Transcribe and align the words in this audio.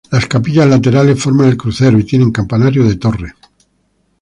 Las 0.09 0.25
capillas 0.25 0.67
laterales 0.67 1.21
forman 1.21 1.49
el 1.49 1.57
crucero, 1.57 1.99
y 1.99 2.03
tiene 2.03 2.31
campanario 2.31 2.83
de 2.87 2.95
torre. 2.95 3.35